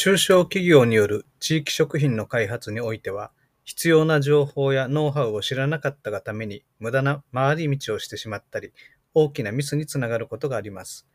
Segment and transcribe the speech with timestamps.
[0.00, 3.32] 中小企業による地域食品の開発においては、
[3.64, 8.70] 必要な情報やノウハウを知らなかったがために無駄な回り道をしてしまったり、
[9.12, 11.08] 大きなミスにつながることがあります。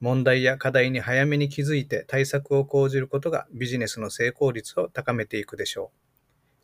[0.00, 5.98] 問題や課題に早めに気づいて対策を講じることがビジネスの成功率を高めていくでしょう。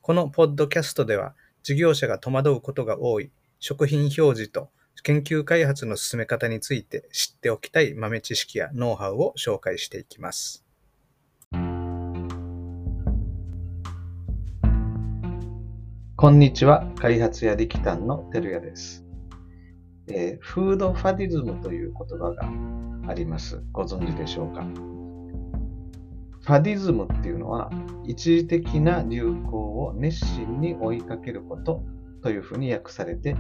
[0.03, 3.31] このポッドキャストでは、事業者が戸惑うことが多い
[3.61, 4.71] 食品表示と
[5.05, 10.65] 研究開発の進め方について知っておきたい豆知識やノウハウを紹介していきます。
[16.21, 16.87] こんにちは。
[16.99, 19.07] 開発や力担のてるやです、
[20.07, 23.65] えー、フードファディズムという言葉があります。
[23.73, 24.61] ご存知でしょうか？
[26.43, 27.71] ファディズムっていうのは、
[28.05, 31.83] 一時的な流行を熱心に追いかけること
[32.23, 33.35] というふうに訳されてい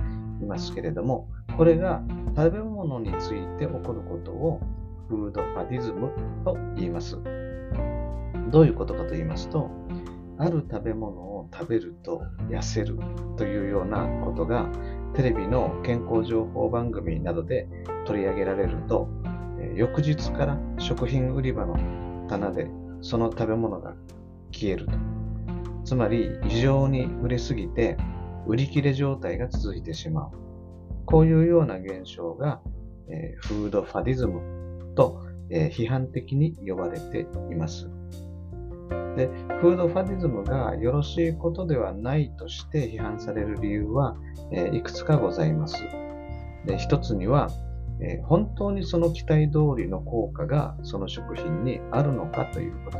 [0.46, 1.28] ますけれども、
[1.58, 2.02] これが
[2.34, 4.58] 食べ物について起こることを
[5.06, 6.12] フードファディズム
[6.46, 7.18] と言います。
[8.50, 9.68] どういうことかと言いますと、
[10.40, 12.98] ある食べ物を食べると痩せる
[13.36, 14.66] というようなことが
[15.14, 17.68] テレビの健康情報番組などで
[18.06, 19.08] 取り上げられると
[19.76, 21.76] 翌日から食品売り場の
[22.28, 22.70] 棚で
[23.02, 23.94] その食べ物が
[24.50, 24.92] 消えると。
[25.84, 27.96] つまり異常に売れすぎて
[28.46, 30.30] 売り切れ状態が続いてしまう。
[31.04, 32.60] こういうような現象が、
[33.08, 37.90] えフードファディズムと、え批判的に呼ばれています。
[39.20, 39.26] で、
[39.60, 44.16] フードファディズムがよろしいことではないとして批判される理由は、
[44.50, 45.76] え、いくつかございます。
[46.64, 47.50] で一つには、
[48.00, 52.98] え、本当にその期待通りの効果がその食品にあるのかということ。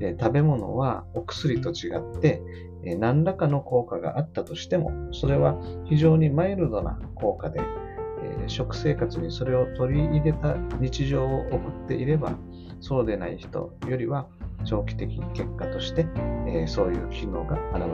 [0.00, 2.42] で食べ物はお薬と違って、
[2.82, 12.32] え、何らかの効果があったとしても、それは非常にマイルドな効果で、え食生活にそれを取り入れた日常を送っていれば、
[12.80, 14.26] そうでない人よりは
[14.64, 16.06] 長期的結果として、
[16.46, 17.88] えー、そういう機能が現れる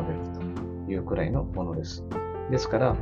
[0.87, 2.05] というくらいのものです。
[2.51, 2.97] ですから、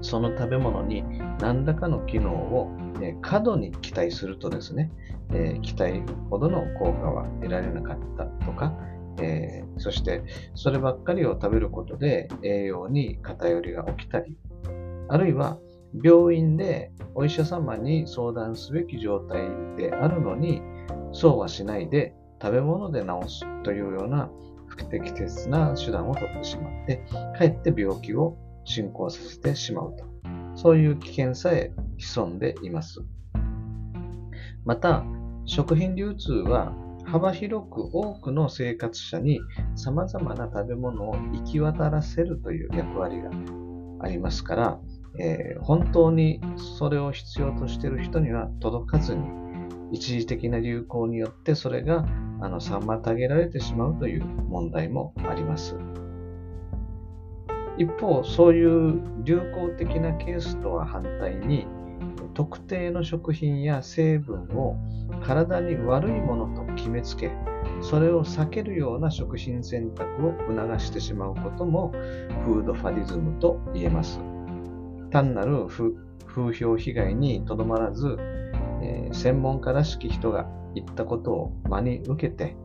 [0.00, 1.04] その食べ物に
[1.40, 4.90] 何らかの機能を、えー、過度に期待するとですね、
[5.30, 8.74] えー、期待ほどの効果は得られなかったとか、
[9.20, 10.22] えー、そして
[10.54, 14.36] そればっかりを食べることで栄養に偏りが起きたり、
[15.08, 15.58] あるいは
[16.02, 19.42] 病院でお医者様に相談すべき状態
[19.76, 20.62] であるのに、
[21.12, 24.28] そうはしないで食べ物で治すというような
[24.66, 27.04] 不適切な手段を取ってしまって、
[27.38, 30.04] かえって病気を進行させてしまうと。
[30.54, 33.00] そういう危険さえ潜んでいます。
[34.64, 35.04] また、
[35.44, 39.40] 食品流通は幅広く多くの生活者に
[39.76, 43.30] 様々な食べ物を行き渡らせるという役割が
[44.00, 44.80] ありますから、
[45.18, 46.40] えー、本当に
[46.78, 49.22] それを必要としている人には届かずに、
[49.92, 52.06] 一時的な流行によってそれが
[52.40, 55.76] あの妨げられてしまうという問題もあります。
[57.78, 61.66] 一方、そういう流行的なケースとは反対に、
[62.34, 64.76] 特定の食品や成分を
[65.22, 67.30] 体に悪いものと決めつけ、
[67.80, 71.92] それを避けるような食品選択を促してしまうことも
[72.44, 74.20] フードファディズムと言えます。
[75.10, 78.18] 単なる風評被害にとどまらず、
[78.82, 82.56] えー、専門家らしき人が言ったことを真に受けて、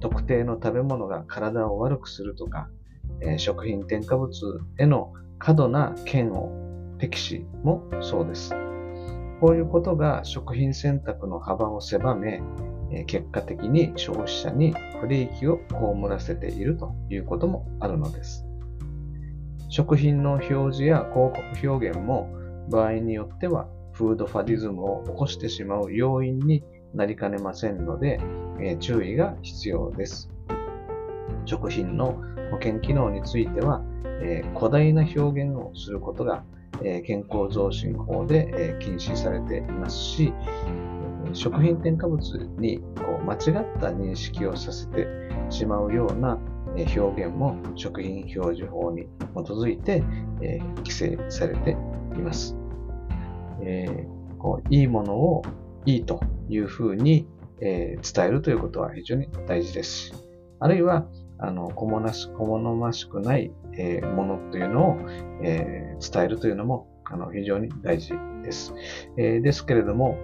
[0.00, 2.68] 特定の食べ物が体を悪くするとか、
[3.20, 8.54] えー、食品添加物への過度な嫌悪、敵視もそうです。
[9.40, 12.40] こういうことが食品選択の幅を狭め、
[12.92, 18.46] え結果的に消費者に不利益を被らせているということもあるのです。
[19.68, 22.28] 食品の表示や広告表現も
[22.70, 26.62] 場合によってはフードファディズムを起こしてしまう要因に
[26.94, 28.20] なりかねませんので、
[28.60, 30.30] え、注意が必要です。
[31.44, 32.20] 食品の
[32.50, 33.82] 保険機能については、
[34.22, 36.44] えー、誇大な表現をすることが、
[36.82, 40.32] えー、健康増進法で、え禁止されていますし、
[41.32, 42.20] 食品添加物
[42.58, 45.06] にこう間違った認識をさせて
[45.50, 46.38] しまうような
[46.96, 49.02] 表現も食品表示法に
[49.34, 50.02] 基づいて、
[50.40, 52.61] え規制されています。
[53.64, 55.42] えー、こういいものを
[55.86, 57.26] いいというふうに、
[57.60, 60.14] えー、伝えるということは非常に大事ですし、
[60.60, 61.06] あるいは、
[61.38, 64.96] あの、小物小物ましくない、えー、ものというのを、
[65.42, 68.12] えー、伝えるというのも、あの、非常に大事
[68.44, 68.74] です。
[69.16, 70.18] えー、ですけれども、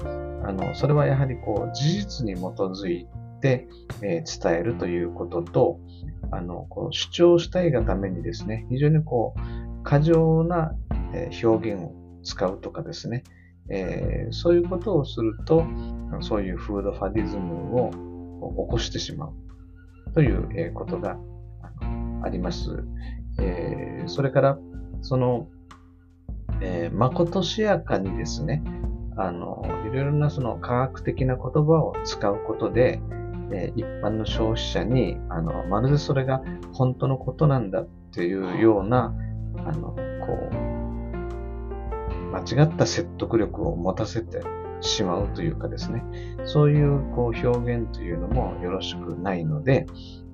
[0.44, 3.08] あの、それはやはりこう、事実に基づい
[3.40, 3.66] て、
[4.02, 5.80] え、伝えるということと、
[6.30, 10.72] あの、こう主張したいがためにですね、非常にこう、過剰な
[11.42, 11.92] 表現を
[12.28, 13.24] 使うとかですね、
[13.70, 15.64] えー、そういうことをすると、
[16.20, 17.90] そういうフードファディズムを
[18.40, 19.32] を起こしてしまう
[20.14, 21.16] ということが
[22.22, 22.84] あります。
[23.40, 24.58] えー、それから、
[25.02, 25.48] その、
[26.60, 28.62] えー、まことしやかにですね、
[29.16, 33.00] あの、いろいろなその科学的な言葉を使うことで、
[33.52, 36.42] えー、一般の消費者に、あの、まるでそれが
[36.72, 39.14] 本当のことなんだっていうような、
[39.58, 40.77] あの、こう、
[42.32, 44.42] 間違った説得力を持たせて
[44.80, 46.02] しまうというかですね、
[46.44, 49.86] そういうこう表現というのもよろしくないので、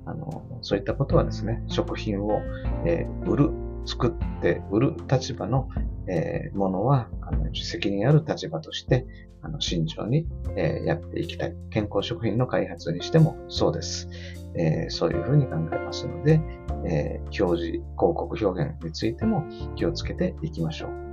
[0.06, 2.42] あの、そういったことはですね、食品を、
[2.84, 3.50] えー、売る、
[3.86, 5.68] 作って売る立場の、
[6.06, 9.06] えー、ものは、あの責任ある立場として、
[9.42, 10.26] あの慎重に、
[10.56, 11.54] えー、やっていきたい。
[11.70, 14.08] 健康食品の開発にしてもそうです。
[14.56, 16.40] えー、そういうふうに考えますので、
[16.86, 21.03] え、表示、広告表現についても気をつけていきましょう。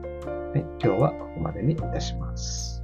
[0.53, 2.83] はい、今日はここまでにいたします。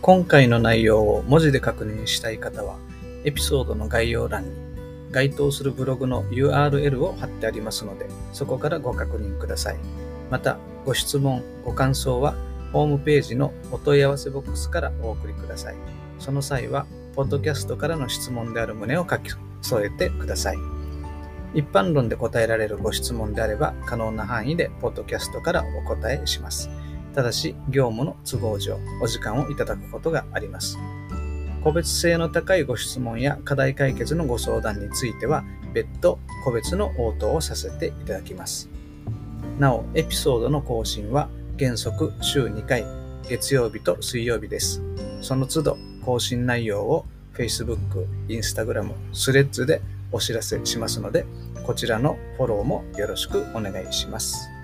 [0.00, 2.78] 今回の内容を文字で確認したい方は、
[3.26, 4.50] エピソードの概要欄に
[5.10, 9.76] 該当するブログの URL を貼ってありますので、そこからご確認ください。
[10.30, 10.56] また、
[10.86, 12.34] ご質問、ご感想は、
[12.72, 15.76] ホームページのお問い合わせボックスからお送りください。
[16.18, 16.86] その際は、
[17.16, 19.32] ポッドキャストからの質問である旨を書き
[19.62, 20.58] 添えてください。
[21.54, 26.68] 一般論で答えられるご質問であれば、可能な範囲でポッドキャストからお答えします。
[27.14, 30.76] ただし業務の都合上お時間をいただくことがあります。
[31.64, 35.42] 個別性の高いご質問や課題解決のご相談については
[35.72, 38.68] 別途個別の応答をさせていただきます。
[39.58, 42.84] なお、エピソードの更新は原則週2回、
[43.26, 44.82] 月曜日と水曜日です。
[45.22, 47.04] その都度更新内容を
[47.34, 49.82] Facebook、Instagram、Threads で
[50.12, 51.26] お知らせしますので、
[51.66, 54.55] こちらのフォローもよろしくお願いします。